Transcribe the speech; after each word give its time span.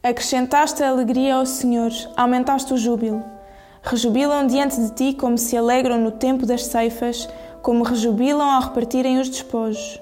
Acrescentaste 0.00 0.80
a 0.80 0.90
alegria 0.90 1.34
ao 1.34 1.44
Senhor, 1.44 1.90
aumentaste 2.16 2.72
o 2.72 2.76
júbilo. 2.76 3.20
Rejubilam 3.82 4.46
diante 4.46 4.80
de 4.80 4.92
ti 4.92 5.12
como 5.12 5.36
se 5.36 5.56
alegram 5.56 5.98
no 5.98 6.12
tempo 6.12 6.46
das 6.46 6.66
ceifas, 6.66 7.28
como 7.62 7.82
rejubilam 7.82 8.48
ao 8.48 8.62
repartirem 8.62 9.18
os 9.18 9.28
despojos. 9.28 10.00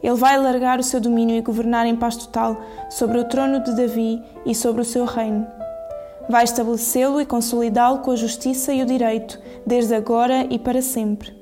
Ele 0.00 0.14
vai 0.14 0.38
largar 0.38 0.78
o 0.78 0.82
seu 0.84 1.00
domínio 1.00 1.34
e 1.34 1.40
governar 1.40 1.86
em 1.86 1.96
paz 1.96 2.16
total 2.16 2.56
sobre 2.88 3.18
o 3.18 3.24
trono 3.24 3.60
de 3.64 3.74
Davi 3.74 4.22
e 4.46 4.54
sobre 4.54 4.82
o 4.82 4.84
seu 4.84 5.04
reino. 5.04 5.44
Vai 6.28 6.44
estabelecê-lo 6.44 7.20
e 7.20 7.26
consolidá-lo 7.26 7.98
com 7.98 8.12
a 8.12 8.16
justiça 8.16 8.72
e 8.72 8.80
o 8.80 8.86
direito, 8.86 9.40
desde 9.66 9.92
agora 9.92 10.46
e 10.50 10.56
para 10.56 10.80
sempre. 10.80 11.36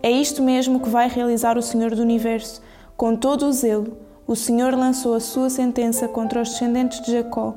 É 0.00 0.10
isto 0.12 0.42
mesmo 0.42 0.78
que 0.78 0.88
vai 0.88 1.08
realizar 1.08 1.58
o 1.58 1.62
Senhor 1.62 1.92
do 1.92 2.02
Universo, 2.02 2.62
com 2.96 3.16
todo 3.16 3.46
o 3.46 3.52
zelo. 3.52 3.96
O 4.26 4.36
Senhor 4.36 4.74
lançou 4.74 5.14
a 5.14 5.20
sua 5.20 5.50
sentença 5.50 6.06
contra 6.06 6.40
os 6.40 6.50
descendentes 6.50 7.00
de 7.00 7.12
Jacó. 7.12 7.54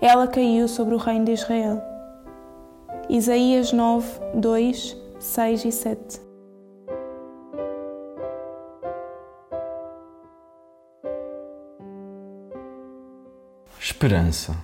Ela 0.00 0.26
caiu 0.26 0.66
sobre 0.68 0.94
o 0.94 0.98
reino 0.98 1.24
de 1.24 1.32
Israel. 1.32 1.82
Isaías 3.08 3.72
9, 3.72 4.06
2, 4.34 4.96
6 5.18 5.64
e 5.64 5.72
7 5.72 6.20
Esperança. 13.80 14.54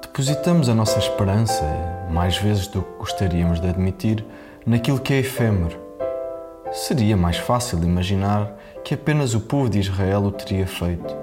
Depositamos 0.00 0.68
a 0.68 0.74
nossa 0.74 0.98
esperança, 0.98 1.64
mais 2.10 2.36
vezes 2.36 2.66
do 2.66 2.82
que 2.82 2.98
gostaríamos 2.98 3.60
de 3.60 3.68
admitir, 3.68 4.24
naquilo 4.64 5.00
que 5.00 5.12
é 5.12 5.18
efêmero. 5.18 5.87
Seria 6.72 7.16
mais 7.16 7.36
fácil 7.36 7.82
imaginar 7.82 8.52
que 8.84 8.94
apenas 8.94 9.34
o 9.34 9.40
povo 9.40 9.68
de 9.68 9.78
Israel 9.78 10.24
o 10.24 10.32
teria 10.32 10.66
feito, 10.66 11.16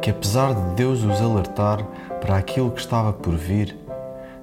que 0.00 0.10
apesar 0.10 0.54
de 0.54 0.74
Deus 0.74 1.02
os 1.02 1.20
alertar 1.20 1.84
para 2.20 2.36
aquilo 2.36 2.70
que 2.70 2.80
estava 2.80 3.12
por 3.12 3.36
vir, 3.36 3.76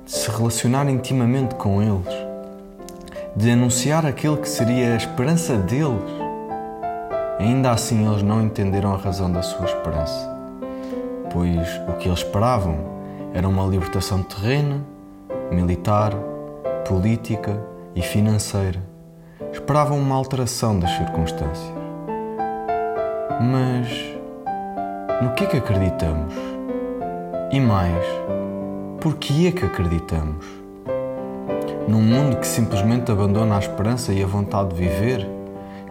de 0.06 0.12
se 0.12 0.30
relacionar 0.30 0.90
intimamente 0.90 1.56
com 1.56 1.82
eles, 1.82 2.28
de 3.36 3.52
anunciar 3.52 4.06
aquele 4.06 4.38
que 4.38 4.50
seria 4.50 4.94
a 4.94 4.98
esperança 4.98 5.58
deles, 5.58 6.02
ainda 7.40 7.72
assim 7.72 8.10
eles 8.10 8.24
não 8.24 8.42
entenderam 8.42 8.94
a 8.94 8.98
razão 8.98 9.32
da 9.32 9.42
sua 9.42 9.66
esperança 9.66 10.38
pois 11.38 11.68
o 11.88 11.94
que 11.94 12.08
eles 12.08 12.20
esperavam 12.20 12.78
era 13.34 13.48
uma 13.48 13.66
libertação 13.66 14.24
terrena, 14.24 14.82
militar, 15.52 16.14
política 16.88 17.62
e 17.96 18.02
financeira. 18.02 18.82
Esperavam 19.52 20.00
uma 20.00 20.16
alteração 20.16 20.80
das 20.80 20.92
circunstâncias. 20.92 21.74
Mas 23.40 23.88
no 25.22 25.34
que 25.34 25.46
é 25.46 25.48
que 25.48 25.58
acreditamos? 25.58 26.34
E 27.52 27.60
mais, 27.60 28.06
por 29.00 29.16
que 29.16 29.48
é 29.48 29.52
que 29.52 29.66
acreditamos? 29.66 30.46
Num 31.88 32.02
mundo 32.02 32.38
que 32.38 32.48
simplesmente 32.48 33.12
abandona 33.12 33.56
a 33.56 33.60
esperança 33.60 34.14
e 34.14 34.22
a 34.22 34.28
vontade 34.28 34.70
de 34.70 34.76
viver, 34.76 35.28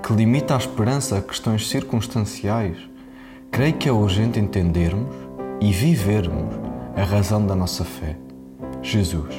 que 0.03 0.13
limita 0.13 0.55
a 0.55 0.59
esperança 0.59 1.19
a 1.19 1.23
questões 1.23 1.69
circunstanciais, 1.69 2.77
creio 3.51 3.75
que 3.75 3.89
é 3.89 3.93
urgente 3.93 4.39
entendermos 4.39 5.15
e 5.61 5.73
vivermos 5.73 6.55
a 6.95 7.03
razão 7.03 7.45
da 7.47 7.55
nossa 7.55 7.85
fé, 7.85 8.17
Jesus. 8.83 9.35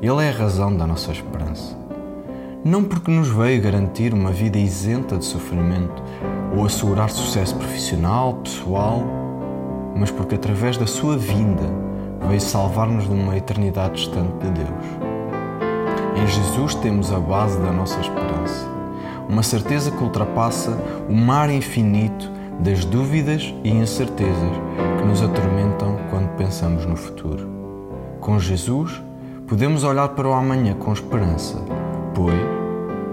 Ele 0.00 0.24
é 0.24 0.30
a 0.30 0.32
razão 0.32 0.76
da 0.76 0.86
nossa 0.86 1.12
esperança. 1.12 1.85
Não 2.64 2.82
porque 2.82 3.10
nos 3.10 3.28
veio 3.28 3.62
garantir 3.62 4.12
uma 4.12 4.32
vida 4.32 4.58
isenta 4.58 5.16
de 5.16 5.24
sofrimento 5.24 6.02
ou 6.56 6.64
assegurar 6.64 7.10
sucesso 7.10 7.54
profissional, 7.56 8.34
pessoal, 8.34 9.02
mas 9.94 10.10
porque 10.10 10.34
através 10.34 10.76
da 10.76 10.86
sua 10.86 11.16
vinda 11.16 11.64
veio 12.28 12.40
salvar-nos 12.40 13.04
de 13.04 13.14
uma 13.14 13.36
eternidade 13.36 13.94
distante 13.94 14.32
de 14.44 14.50
Deus. 14.50 15.16
Em 16.16 16.26
Jesus 16.26 16.74
temos 16.74 17.12
a 17.12 17.20
base 17.20 17.58
da 17.60 17.70
nossa 17.70 18.00
esperança, 18.00 18.66
uma 19.28 19.42
certeza 19.42 19.90
que 19.90 20.02
ultrapassa 20.02 20.76
o 21.08 21.14
mar 21.14 21.50
infinito 21.50 22.30
das 22.58 22.84
dúvidas 22.84 23.54
e 23.62 23.70
incertezas 23.70 24.52
que 24.98 25.06
nos 25.06 25.22
atormentam 25.22 25.98
quando 26.10 26.28
pensamos 26.36 26.86
no 26.86 26.96
futuro. 26.96 27.46
Com 28.20 28.38
Jesus, 28.38 29.02
podemos 29.46 29.84
olhar 29.84 30.08
para 30.10 30.28
o 30.28 30.32
amanhã 30.32 30.74
com 30.74 30.92
esperança, 30.92 31.62
pois, 32.16 32.34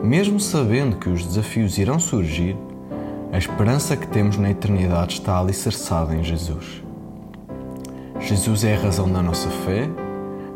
mesmo 0.02 0.40
sabendo 0.40 0.96
que 0.96 1.10
os 1.10 1.26
desafios 1.26 1.78
irão 1.78 2.00
surgir, 2.00 2.56
a 3.34 3.38
esperança 3.38 3.98
que 3.98 4.08
temos 4.08 4.38
na 4.38 4.50
eternidade 4.50 5.16
está 5.16 5.38
alicerçada 5.38 6.16
em 6.16 6.24
Jesus. 6.24 6.82
Jesus 8.22 8.64
é 8.64 8.78
a 8.78 8.80
razão 8.80 9.12
da 9.12 9.22
nossa 9.22 9.50
fé, 9.50 9.90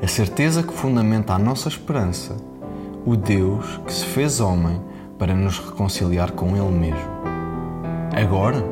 a 0.02 0.08
certeza 0.08 0.64
que 0.64 0.72
fundamenta 0.72 1.34
a 1.34 1.40
nossa 1.40 1.68
esperança, 1.68 2.38
o 3.06 3.18
Deus 3.18 3.82
que 3.86 3.92
se 3.92 4.06
fez 4.06 4.40
homem 4.40 4.80
para 5.20 5.36
nos 5.36 5.60
reconciliar 5.60 6.32
com 6.32 6.56
Ele 6.56 6.72
mesmo. 6.72 7.18
Agora, 8.16 8.64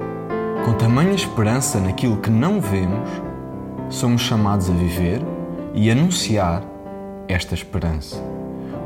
com 0.63 0.71
tamanha 0.71 1.13
esperança 1.13 1.81
naquilo 1.81 2.21
que 2.21 2.29
não 2.29 2.61
vemos, 2.61 3.09
somos 3.89 4.21
chamados 4.21 4.69
a 4.69 4.73
viver 4.73 5.21
e 5.73 5.91
anunciar 5.91 6.63
esta 7.27 7.53
esperança. 7.53 8.34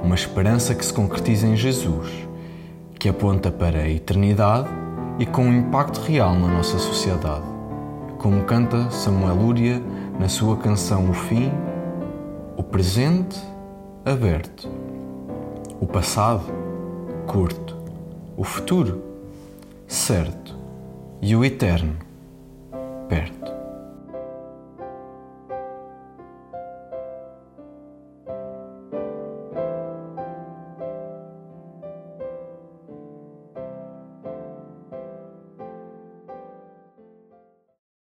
Uma 0.03 0.15
esperança 0.15 0.73
que 0.73 0.85
se 0.85 0.93
concretiza 0.93 1.47
em 1.47 1.55
Jesus, 1.55 2.09
que 2.97 3.09
aponta 3.09 3.51
para 3.51 3.79
a 3.79 3.89
eternidade 3.89 4.69
e 5.19 5.25
com 5.25 5.43
um 5.43 5.53
impacto 5.53 5.99
real 6.01 6.33
na 6.35 6.47
nossa 6.47 6.79
sociedade. 6.79 7.45
Como 8.17 8.43
canta 8.43 8.89
Samuel 8.89 9.35
Lúria 9.35 9.81
na 10.19 10.27
sua 10.27 10.57
canção 10.57 11.09
O 11.09 11.13
Fim, 11.13 11.51
o 12.57 12.63
presente 12.63 13.39
aberto, 14.05 14.67
o 15.79 15.85
passado 15.85 16.43
curto, 17.27 17.77
o 18.35 18.43
futuro 18.43 19.01
certo 19.87 20.55
e 21.21 21.35
o 21.35 21.43
eterno 21.43 21.95
perto. 23.07 23.58